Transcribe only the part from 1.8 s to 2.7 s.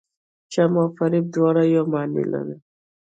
معنی لري.